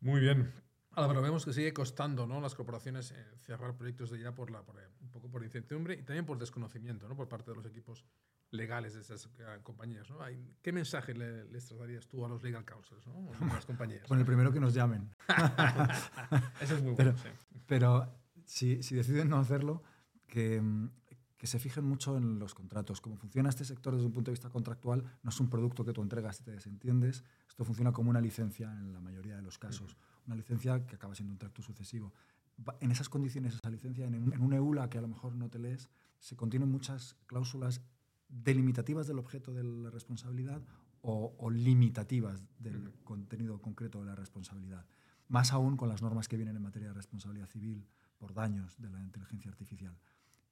Muy 0.00 0.20
bien. 0.20 0.52
Álvaro, 0.94 1.22
vemos 1.22 1.44
que 1.44 1.52
sigue 1.52 1.72
costando 1.72 2.26
¿no? 2.26 2.40
las 2.40 2.54
corporaciones 2.54 3.12
eh, 3.12 3.24
cerrar 3.36 3.74
proyectos 3.76 4.10
de 4.10 4.18
IA 4.20 4.34
por 4.34 4.50
la, 4.50 4.62
por, 4.62 4.78
eh, 4.78 4.86
un 5.00 5.10
poco 5.10 5.30
por 5.30 5.42
incertidumbre 5.42 5.94
y 5.94 6.02
también 6.02 6.26
por 6.26 6.36
desconocimiento 6.38 7.08
¿no? 7.08 7.16
por 7.16 7.28
parte 7.28 7.50
de 7.50 7.56
los 7.56 7.64
equipos 7.66 8.04
legales 8.50 8.92
de 8.94 9.00
esas 9.00 9.30
compañías. 9.62 10.10
¿no? 10.10 10.20
Hay- 10.22 10.54
¿Qué 10.60 10.70
mensaje 10.72 11.14
le- 11.14 11.44
les 11.46 11.64
tratarías 11.66 12.06
tú 12.08 12.24
a 12.24 12.28
los 12.28 12.42
legal 12.42 12.64
counsels, 12.66 13.06
¿no? 13.06 13.30
a 13.50 13.54
las 13.54 13.64
compañías? 13.64 14.06
Con 14.06 14.18
el 14.18 14.26
primero 14.26 14.52
que 14.52 14.60
nos 14.60 14.74
llamen. 14.74 15.08
Eso 16.60 16.74
es 16.76 16.82
muy 16.82 16.94
Pero- 16.94 17.12
bueno. 17.12 17.22
sí. 17.22 17.28
Pero 17.66 18.14
si, 18.44 18.82
si 18.82 18.94
deciden 18.94 19.30
no 19.30 19.38
hacerlo, 19.38 19.82
que, 20.26 20.60
mm, 20.60 20.90
que 21.42 21.48
se 21.48 21.58
fijen 21.58 21.84
mucho 21.84 22.16
en 22.16 22.38
los 22.38 22.54
contratos. 22.54 23.00
Cómo 23.00 23.16
funciona 23.16 23.48
este 23.48 23.64
sector 23.64 23.92
desde 23.92 24.06
un 24.06 24.12
punto 24.12 24.30
de 24.30 24.34
vista 24.34 24.48
contractual, 24.48 25.02
no 25.24 25.30
es 25.30 25.40
un 25.40 25.50
producto 25.50 25.84
que 25.84 25.92
tú 25.92 26.00
entregas 26.00 26.38
y 26.38 26.44
te 26.44 26.52
desentiendes. 26.52 27.24
Esto 27.48 27.64
funciona 27.64 27.90
como 27.90 28.10
una 28.10 28.20
licencia 28.20 28.70
en 28.78 28.92
la 28.92 29.00
mayoría 29.00 29.34
de 29.34 29.42
los 29.42 29.58
casos. 29.58 29.96
Una 30.28 30.36
licencia 30.36 30.86
que 30.86 30.94
acaba 30.94 31.16
siendo 31.16 31.32
un 31.32 31.38
tracto 31.38 31.60
sucesivo. 31.60 32.12
En 32.78 32.92
esas 32.92 33.08
condiciones, 33.08 33.54
esa 33.56 33.70
licencia, 33.70 34.06
en 34.06 34.22
un, 34.22 34.32
en 34.32 34.40
un 34.40 34.52
EULA 34.52 34.88
que 34.88 34.98
a 34.98 35.00
lo 35.00 35.08
mejor 35.08 35.34
no 35.34 35.50
te 35.50 35.58
lees, 35.58 35.90
se 36.20 36.36
contienen 36.36 36.70
muchas 36.70 37.16
cláusulas 37.26 37.82
delimitativas 38.28 39.08
del 39.08 39.18
objeto 39.18 39.52
de 39.52 39.64
la 39.64 39.90
responsabilidad 39.90 40.62
o, 41.00 41.34
o 41.36 41.50
limitativas 41.50 42.44
del 42.60 42.86
Ujú. 42.86 43.02
contenido 43.02 43.60
concreto 43.60 43.98
de 43.98 44.06
la 44.06 44.14
responsabilidad. 44.14 44.86
Más 45.26 45.52
aún 45.52 45.76
con 45.76 45.88
las 45.88 46.02
normas 46.02 46.28
que 46.28 46.36
vienen 46.36 46.54
en 46.54 46.62
materia 46.62 46.86
de 46.86 46.94
responsabilidad 46.94 47.48
civil 47.48 47.84
por 48.16 48.32
daños 48.32 48.80
de 48.80 48.90
la 48.90 49.02
inteligencia 49.02 49.50
artificial, 49.50 49.98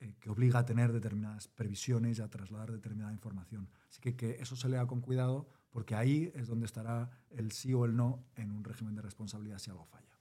eh, 0.00 0.14
que 0.18 0.30
obliga 0.30 0.60
a 0.60 0.64
tener 0.64 0.92
determinadas 0.92 1.48
previsiones 1.48 2.18
y 2.18 2.22
a 2.22 2.28
trasladar 2.28 2.72
determinada 2.72 3.12
información. 3.12 3.68
Así 3.88 4.00
que 4.00 4.16
que 4.16 4.30
eso 4.40 4.56
se 4.56 4.68
lea 4.68 4.86
con 4.86 5.00
cuidado 5.00 5.48
porque 5.70 5.94
ahí 5.94 6.32
es 6.34 6.48
donde 6.48 6.66
estará 6.66 7.10
el 7.30 7.52
sí 7.52 7.72
o 7.74 7.84
el 7.84 7.94
no 7.94 8.24
en 8.36 8.50
un 8.50 8.64
régimen 8.64 8.94
de 8.94 9.02
responsabilidad 9.02 9.58
si 9.58 9.70
algo 9.70 9.84
falla. 9.84 10.16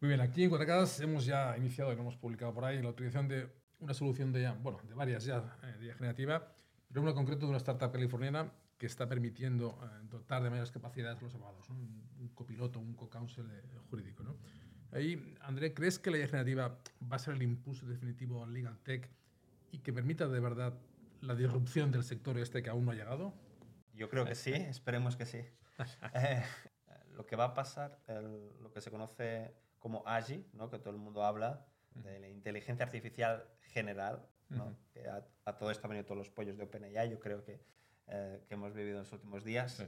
Muy 0.00 0.08
bien, 0.08 0.20
aquí 0.20 0.44
en 0.44 0.50
Cuatracadas 0.50 1.00
hemos 1.00 1.24
ya 1.24 1.56
iniciado 1.56 1.92
y 1.92 1.96
lo 1.96 2.02
hemos 2.02 2.16
publicado 2.16 2.52
por 2.52 2.64
ahí 2.64 2.82
la 2.82 2.90
utilización 2.90 3.28
de 3.28 3.50
una 3.80 3.94
solución 3.94 4.32
de, 4.32 4.42
IA, 4.42 4.52
bueno, 4.52 4.78
de 4.86 4.94
varias 4.94 5.24
ya 5.24 5.58
eh, 5.62 5.78
de 5.78 5.94
generativa, 5.94 6.52
pero 6.88 7.02
una 7.02 7.14
concreto 7.14 7.46
de 7.46 7.50
una 7.50 7.58
startup 7.58 7.90
californiana 7.92 8.52
que 8.78 8.86
está 8.86 9.08
permitiendo 9.08 9.78
eh, 9.82 10.06
dotar 10.10 10.42
de 10.42 10.50
mayores 10.50 10.70
capacidades 10.70 11.18
a 11.18 11.22
los 11.22 11.34
abogados, 11.34 11.68
¿no? 11.70 11.76
un, 11.76 12.08
un 12.20 12.28
copiloto, 12.28 12.78
un 12.78 12.94
co-counsel 12.94 13.50
eh, 13.50 13.62
jurídico. 13.90 14.22
¿no? 14.22 14.36
Ahí, 14.96 15.36
André, 15.42 15.74
¿crees 15.74 15.98
que 15.98 16.10
la 16.10 16.16
IA 16.16 16.26
generativa 16.28 16.78
va 17.12 17.16
a 17.16 17.18
ser 17.18 17.34
el 17.34 17.42
impulso 17.42 17.84
definitivo 17.86 18.42
al 18.42 18.54
legal 18.54 18.78
tech 18.78 19.10
y 19.70 19.80
que 19.80 19.92
permita 19.92 20.26
de 20.26 20.40
verdad 20.40 20.72
la 21.20 21.34
disrupción 21.34 21.92
del 21.92 22.02
sector 22.02 22.38
este 22.38 22.62
que 22.62 22.70
aún 22.70 22.86
no 22.86 22.92
ha 22.92 22.94
llegado? 22.94 23.34
Yo 23.92 24.08
creo 24.08 24.24
que 24.24 24.34
sí, 24.34 24.54
esperemos 24.54 25.14
que 25.16 25.26
sí. 25.26 25.40
Eh, 26.14 26.42
lo 27.14 27.26
que 27.26 27.36
va 27.36 27.44
a 27.44 27.54
pasar, 27.54 27.98
el- 28.06 28.50
lo 28.62 28.72
que 28.72 28.80
se 28.80 28.90
conoce 28.90 29.52
como 29.78 30.02
AGI, 30.06 30.46
¿no? 30.54 30.70
que 30.70 30.78
todo 30.78 30.90
el 30.94 30.96
mundo 30.98 31.22
habla, 31.24 31.66
de 31.94 32.18
la 32.18 32.28
inteligencia 32.30 32.86
artificial 32.86 33.44
general, 33.60 34.26
¿no? 34.48 34.64
Ujú. 34.68 34.76
que 34.94 35.06
a, 35.08 35.26
a 35.44 35.58
todo 35.58 35.70
esto 35.70 35.86
han 35.86 35.90
venido 35.90 36.06
todos 36.06 36.16
los 36.18 36.30
pollos 36.30 36.56
de 36.56 36.64
OpenAI, 36.64 37.10
yo 37.10 37.20
creo 37.20 37.44
que, 37.44 37.60
eh, 38.06 38.42
que 38.48 38.54
hemos 38.54 38.72
vivido 38.72 38.96
en 38.96 39.02
los 39.02 39.12
últimos 39.12 39.44
días, 39.44 39.72
Sí. 39.76 39.84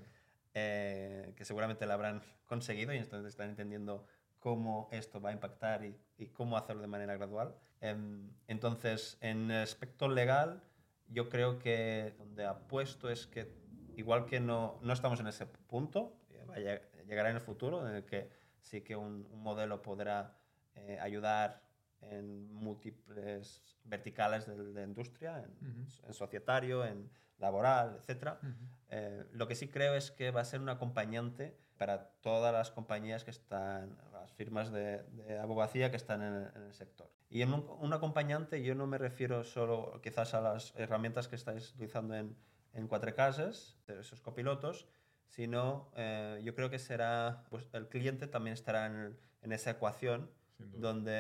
eh, 0.53 1.33
que 1.37 1.45
seguramente 1.47 1.87
la 1.87 1.95
habrán 1.95 2.23
conseguido 2.47 2.93
y 2.93 2.99
entonces 2.99 3.29
están 3.31 3.49
entendiendo 3.49 4.07
cómo 4.39 4.89
esto 4.93 5.21
va 5.21 5.31
a 5.31 5.33
impactar 5.33 5.85
y, 5.85 5.97
y 6.17 6.27
cómo 6.29 6.57
hacerlo 6.57 6.83
de 6.83 6.89
manera 6.89 7.17
gradual. 7.17 7.55
Em, 7.81 8.31
entonces, 8.47 9.19
en 9.21 9.51
el 9.51 9.63
aspecto 9.63 10.09
legal, 10.09 10.63
yo 11.09 11.29
creo 11.29 11.59
que 11.59 12.15
donde 12.19 12.45
apuesto 12.45 13.11
es 13.11 13.27
que 13.27 13.53
igual 13.97 14.27
que 14.27 14.41
no, 14.41 14.79
no 14.83 14.93
estamos 14.93 15.21
en 15.21 15.27
ese 15.27 15.47
punto, 15.47 16.17
eh, 16.31 16.81
llegará 17.07 17.31
en 17.31 17.37
el 17.37 17.43
futuro 17.43 17.87
en 17.89 17.97
el 17.97 18.05
que 18.05 18.31
sí 18.61 18.83
que 18.83 18.97
un, 18.97 19.27
un 19.31 19.43
modelo 19.43 19.83
podrá 19.83 20.37
eh, 20.75 20.99
ayudar 21.01 21.63
en 22.01 22.53
múltiples 22.53 23.63
verticales 23.85 24.47
de, 24.47 24.73
de 24.73 24.83
industria, 24.85 25.43
en, 25.43 25.51
Ujú. 25.71 26.07
en 26.07 26.15
societario, 26.15 26.85
en 26.85 27.11
laboral, 27.39 28.01
etc. 28.07 28.35
Ujú. 28.43 28.53
Eh, 28.91 29.27
lo 29.33 29.49
que 29.49 29.55
sí 29.55 29.69
creo 29.69 29.95
es 29.95 30.11
que 30.11 30.31
va 30.31 30.43
a 30.43 30.45
ser 30.45 30.61
un 30.61 30.69
acompañante 30.69 31.57
para 31.77 32.11
todas 32.21 32.53
las 32.53 32.71
compañías 32.71 33.25
que 33.25 33.31
están, 33.31 33.97
las 34.29 34.37
firmas 34.37 34.71
de, 34.71 35.03
de 35.03 35.39
abogacía 35.39 35.91
que 35.91 35.97
están 35.97 36.23
en 36.23 36.35
el, 36.35 36.51
en 36.55 36.63
el 36.65 36.75
sector. 36.75 37.11
Y 37.31 37.43
en 37.43 37.53
un, 37.55 37.67
un 37.81 37.93
acompañante 37.93 38.63
yo 38.63 38.75
no 38.75 38.87
me 38.87 38.99
refiero 38.99 39.43
solo 39.45 40.01
quizás 40.03 40.35
a 40.35 40.41
las 40.41 40.75
herramientas 40.77 41.29
que 41.29 41.37
estáis 41.37 41.73
utilizando 41.75 42.15
en, 42.15 42.37
en 42.75 42.89
Cuatro 42.89 43.15
Casas, 43.15 43.79
de 43.87 44.01
esos 44.01 44.21
copilotos, 44.21 44.87
sino 45.29 45.91
eh, 45.97 46.41
yo 46.45 46.55
creo 46.55 46.71
que 46.71 46.79
será, 46.79 47.45
pues 47.51 47.67
el 47.73 47.89
cliente 47.89 48.27
también 48.27 48.55
estará 48.55 48.87
en, 48.87 48.97
el- 48.97 49.17
en 49.43 49.53
esa 49.53 49.71
ecuación 49.71 50.31
donde 50.59 51.13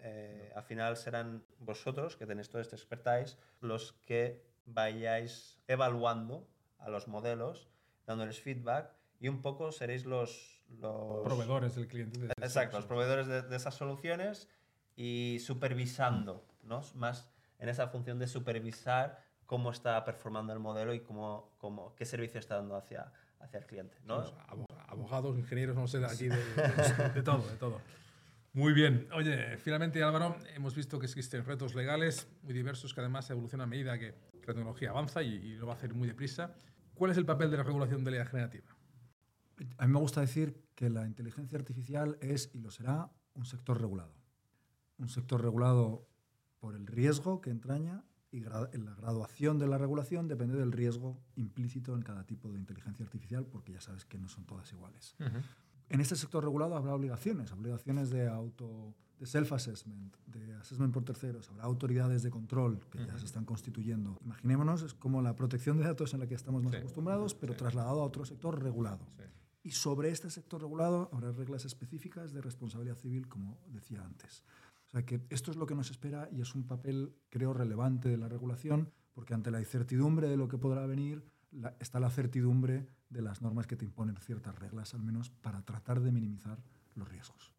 eh, 0.00 0.52
al 0.56 0.62
final 0.62 0.96
serán 0.96 1.44
vosotros, 1.58 2.16
que 2.16 2.24
tenéis 2.26 2.48
todo 2.48 2.62
este 2.62 2.76
expertise, 2.76 3.36
los 3.60 3.92
que 4.06 4.42
vayáis 4.64 5.60
evaluando 5.68 6.48
a 6.78 6.88
los 6.88 7.06
modelos, 7.06 7.68
dándoles 8.06 8.40
feedback 8.40 8.94
y 9.20 9.28
un 9.28 9.42
poco 9.42 9.70
seréis 9.70 10.06
los... 10.06 10.59
los 10.78 11.22
Proveedores 11.24 11.74
del 11.74 11.86
cliente. 11.88 12.18
de- 12.20 12.26
Exacto, 12.40 12.76
los 12.76 12.86
proveedores 12.86 13.26
de, 13.26 13.42
de 13.42 13.56
esas 13.56 13.74
soluciones 13.74 14.48
y 14.96 15.38
supervisando, 15.40 16.44
¿no? 16.62 16.80
Más 16.94 17.28
en 17.58 17.68
esa 17.68 17.88
función 17.88 18.18
de 18.18 18.26
supervisar 18.26 19.22
cómo 19.46 19.70
está 19.70 20.04
performando 20.04 20.52
el 20.52 20.58
modelo 20.60 20.94
y 20.94 21.00
cómo, 21.00 21.54
cómo, 21.58 21.94
qué 21.96 22.04
servicio 22.04 22.38
está 22.38 22.56
dando 22.56 22.76
hacia, 22.76 23.12
hacia 23.40 23.58
el 23.58 23.66
cliente, 23.66 23.96
¿no? 24.04 24.22
Abo- 24.48 24.64
abogados, 24.88 25.36
ingenieros, 25.38 25.76
no 25.76 25.86
sé, 25.88 26.04
aquí, 26.04 26.28
de, 26.28 26.36
de- 27.14 27.22
todo, 27.22 27.46
de 27.48 27.56
todo. 27.56 27.80
Muy 28.52 28.72
bien. 28.72 29.08
Oye, 29.12 29.56
finalmente, 29.58 30.02
Álvaro, 30.02 30.36
hemos 30.54 30.74
visto 30.74 30.98
que 30.98 31.06
existen 31.06 31.44
retos 31.44 31.74
legales 31.74 32.28
muy 32.42 32.52
diversos 32.52 32.92
que 32.94 33.00
además 33.00 33.30
evolucionan 33.30 33.66
a 33.66 33.70
medida 33.70 33.98
que, 33.98 34.14
la 34.40 34.54
tecnología 34.54 34.90
avanza 34.90 35.22
y, 35.22 35.34
y 35.34 35.54
lo 35.54 35.66
va 35.66 35.74
a 35.74 35.76
hacer 35.76 35.94
muy 35.94 36.08
deprisa. 36.08 36.52
¿Cuál 36.94 37.12
es 37.12 37.16
el 37.16 37.24
papel 37.26 37.50
de 37.52 37.56
la 37.58 37.62
regulación 37.62 38.02
de 38.02 38.10
la 38.10 38.24
generativa? 38.26 38.66
A 39.78 39.86
mí 39.86 39.92
me 39.92 39.98
gusta 39.98 40.20
decir 40.20 40.62
que 40.74 40.88
la 40.90 41.06
inteligencia 41.06 41.58
artificial 41.58 42.16
es 42.20 42.50
y 42.54 42.58
lo 42.60 42.70
será 42.70 43.10
un 43.34 43.44
sector 43.44 43.80
regulado. 43.80 44.14
Un 44.98 45.08
sector 45.08 45.42
regulado 45.42 46.06
por 46.58 46.74
el 46.74 46.86
riesgo 46.86 47.40
que 47.40 47.50
entraña 47.50 48.04
y 48.32 48.38
en 48.44 48.84
la 48.84 48.94
graduación 48.94 49.58
de 49.58 49.66
la 49.66 49.76
regulación 49.78 50.28
depende 50.28 50.56
del 50.56 50.72
riesgo 50.72 51.18
implícito 51.36 51.94
en 51.94 52.02
cada 52.02 52.24
tipo 52.24 52.52
de 52.52 52.58
inteligencia 52.58 53.04
artificial 53.04 53.44
porque 53.46 53.72
ya 53.72 53.80
sabes 53.80 54.04
que 54.04 54.18
no 54.18 54.28
son 54.28 54.44
todas 54.44 54.70
iguales. 54.72 55.16
En 55.88 56.00
este 56.00 56.14
sector 56.16 56.44
regulado 56.44 56.76
habrá 56.76 56.94
obligaciones, 56.94 57.50
obligaciones 57.50 58.10
de 58.10 58.28
auto, 58.28 58.94
de 59.18 59.26
self-assessment, 59.26 60.14
de 60.26 60.54
assessment 60.54 60.94
por 60.94 61.04
terceros, 61.04 61.50
habrá 61.50 61.64
autoridades 61.64 62.22
de 62.22 62.30
control 62.30 62.78
que 62.90 62.98
ya 62.98 63.06
Ujú. 63.06 63.18
se 63.18 63.24
están 63.26 63.44
constituyendo. 63.44 64.18
Imaginémonos, 64.24 64.82
es 64.82 64.94
como 64.94 65.20
la 65.22 65.34
protección 65.34 65.76
de 65.78 65.84
datos 65.84 66.14
en 66.14 66.20
la 66.20 66.26
que 66.26 66.34
estamos 66.36 66.62
más 66.62 66.72
Sí. 66.72 66.78
acostumbrados, 66.78 67.34
pero 67.34 67.52
Sí. 67.54 67.58
trasladado 67.58 68.00
a 68.00 68.04
otro 68.04 68.24
sector 68.24 68.62
regulado. 68.62 69.04
Sí. 69.16 69.24
Y 69.62 69.72
sobre 69.72 70.10
este 70.10 70.30
sector 70.30 70.62
regulado 70.62 71.10
habrá 71.12 71.32
reglas 71.32 71.64
específicas 71.64 72.32
de 72.32 72.40
responsabilidad 72.40 72.96
civil, 72.96 73.28
como 73.28 73.60
decía 73.68 74.02
antes. 74.02 74.42
O 74.86 74.90
sea 74.90 75.04
que 75.04 75.20
esto 75.30 75.50
es 75.50 75.56
lo 75.56 75.66
que 75.66 75.74
nos 75.74 75.90
espera 75.90 76.28
y 76.32 76.40
es 76.40 76.54
un 76.54 76.66
papel, 76.66 77.14
creo, 77.28 77.52
relevante 77.52 78.08
de 78.08 78.16
la 78.16 78.28
regulación, 78.28 78.90
porque 79.12 79.34
ante 79.34 79.50
la 79.50 79.60
incertidumbre 79.60 80.28
de 80.28 80.36
lo 80.36 80.48
que 80.48 80.58
podrá 80.58 80.86
venir, 80.86 81.22
la- 81.52 81.76
está 81.78 82.00
la 82.00 82.10
certidumbre 82.10 82.88
de 83.10 83.22
las 83.22 83.42
normas 83.42 83.66
que 83.66 83.76
te 83.76 83.84
imponen 83.84 84.16
ciertas 84.16 84.58
reglas, 84.58 84.94
al 84.94 85.02
menos 85.02 85.30
para 85.30 85.62
tratar 85.64 86.00
de 86.00 86.10
minimizar 86.10 86.58
los 86.94 87.08
riesgos. 87.08 87.52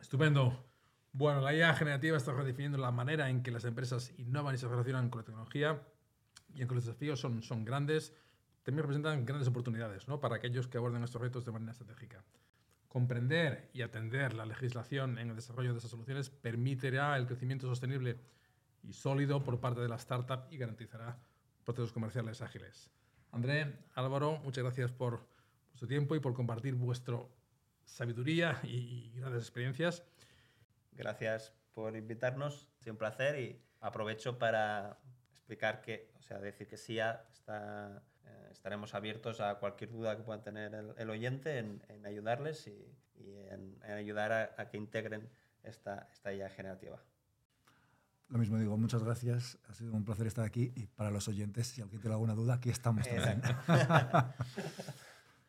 Estupendo. 0.00 0.64
Bueno, 1.12 1.40
la 1.42 1.54
IA 1.54 1.74
generativa 1.74 2.16
está 2.16 2.32
redefiniendo 2.32 2.78
la 2.78 2.90
manera 2.90 3.28
en 3.28 3.42
que 3.42 3.50
las 3.50 3.64
empresas 3.64 4.12
innovan 4.16 4.54
y 4.54 4.58
se 4.58 4.66
relacionan 4.66 5.10
con 5.10 5.20
la 5.20 5.24
tecnología 5.24 5.82
y 6.54 6.60
aunque 6.60 6.74
los 6.74 6.86
desafíos 6.86 7.20
son, 7.20 7.42
son 7.42 7.64
grandes, 7.64 8.14
también 8.62 8.82
representan 8.82 9.24
grandes 9.24 9.48
oportunidades 9.48 10.08
¿no? 10.08 10.20
para 10.20 10.36
aquellos 10.36 10.68
que 10.68 10.78
aborden 10.78 11.02
estos 11.02 11.20
retos 11.20 11.44
de 11.44 11.52
manera 11.52 11.72
estratégica. 11.72 12.22
Comprender 12.88 13.70
y 13.72 13.82
atender 13.82 14.34
la 14.34 14.44
legislación 14.44 15.18
en 15.18 15.30
el 15.30 15.36
desarrollo 15.36 15.72
de 15.72 15.78
esas 15.78 15.90
soluciones 15.90 16.30
permitirá 16.30 17.16
el 17.16 17.26
crecimiento 17.26 17.66
sostenible 17.66 18.18
y 18.82 18.92
sólido 18.92 19.42
por 19.42 19.60
parte 19.60 19.80
de 19.80 19.88
la 19.88 19.96
startup 19.96 20.44
y 20.50 20.58
garantizará 20.58 21.18
procesos 21.64 21.92
comerciales 21.92 22.42
ágiles. 22.42 22.90
André, 23.30 23.78
Álvaro, 23.94 24.38
muchas 24.44 24.64
gracias 24.64 24.92
por 24.92 25.26
vuestro 25.70 25.88
tiempo 25.88 26.14
y 26.14 26.20
por 26.20 26.34
compartir 26.34 26.74
vuestro 26.74 27.30
sabiduría 27.84 28.60
y 28.62 29.12
grandes 29.14 29.42
experiencias. 29.42 30.04
Gracias 30.92 31.54
por 31.72 31.96
invitarnos, 31.96 32.68
ha 32.78 32.82
sido 32.82 32.92
un 32.92 32.98
placer 32.98 33.40
y 33.40 33.62
aprovecho 33.80 34.38
para 34.38 34.98
explicar 35.30 35.80
que, 35.80 36.12
o 36.18 36.22
sea, 36.22 36.38
decir 36.38 36.66
que 36.66 36.76
sí 36.76 36.98
está, 36.98 38.02
estaremos 38.52 38.94
abiertos 38.94 39.40
a 39.40 39.56
cualquier 39.56 39.90
duda 39.90 40.16
que 40.16 40.22
pueda 40.22 40.42
tener 40.42 40.74
el, 40.96 41.10
oyente 41.10 41.58
en, 41.58 41.82
ayudarles 42.04 42.66
y, 42.66 42.96
en, 43.50 43.82
ayudar 43.82 44.32
a, 44.32 44.54
a, 44.56 44.68
que 44.68 44.76
integren 44.76 45.28
esta, 45.62 46.08
esta 46.12 46.32
idea 46.32 46.48
generativa. 46.48 47.02
Lo 48.28 48.38
mismo 48.38 48.58
digo, 48.58 48.76
muchas 48.78 49.02
gracias. 49.02 49.58
Ha 49.68 49.74
sido 49.74 49.92
un 49.92 50.04
placer 50.04 50.26
estar 50.26 50.44
aquí 50.44 50.72
y 50.74 50.86
para 50.86 51.10
los 51.10 51.28
oyentes, 51.28 51.66
si 51.66 51.82
alguien 51.82 52.00
tiene 52.00 52.14
alguna 52.14 52.34
duda, 52.34 52.54
aquí 52.54 52.70
estamos 52.70 53.06
también. 53.06 53.42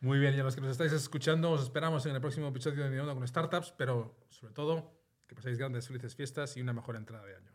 Muy 0.00 0.18
bien, 0.18 0.34
y 0.34 0.40
a 0.40 0.42
los 0.44 0.54
que 0.54 0.60
nos 0.60 0.72
estáis 0.72 0.92
escuchando, 0.92 1.50
os 1.50 1.62
esperamos 1.62 2.04
en 2.04 2.14
el 2.14 2.20
próximo 2.20 2.48
episodio 2.48 2.84
de 2.84 2.90
Mi 2.90 2.98
Onda 2.98 3.14
con 3.14 3.26
Startups, 3.26 3.72
pero 3.78 4.14
sobre 4.28 4.52
todo, 4.52 5.00
que 5.26 5.34
paséis 5.34 5.56
grandes, 5.56 5.86
felices 5.86 6.14
fiestas 6.14 6.58
y 6.58 6.60
una 6.60 6.74
mejor 6.74 6.96
entrada 6.96 7.24
de 7.24 7.36
año. 7.36 7.52